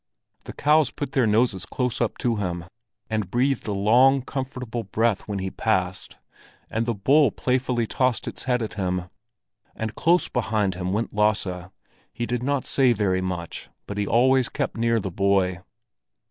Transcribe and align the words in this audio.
The 0.45 0.53
cows 0.53 0.89
put 0.89 1.11
their 1.11 1.27
noses 1.27 1.63
close 1.63 2.01
up 2.01 2.17
to 2.17 2.37
him, 2.37 2.65
and 3.07 3.29
breathed 3.29 3.67
a 3.67 3.71
long, 3.71 4.23
comfortable 4.23 4.83
breath 4.83 5.27
when 5.27 5.37
he 5.37 5.51
passed, 5.51 6.17
and 6.71 6.87
the 6.87 6.95
bull 6.95 7.29
playfully 7.29 7.85
tossed 7.85 8.27
its 8.27 8.45
head 8.45 8.63
at 8.63 8.73
him. 8.73 9.11
And 9.75 9.93
close 9.93 10.27
behind 10.27 10.73
him 10.73 10.91
went 10.91 11.13
Lasse; 11.13 11.69
he 12.11 12.25
did 12.25 12.41
not 12.41 12.65
say 12.65 12.93
very 12.93 13.21
much 13.21 13.69
but 13.85 13.99
he 13.99 14.07
always 14.07 14.49
kept 14.49 14.75
near 14.75 14.99
the 14.99 15.11
boy. 15.11 15.61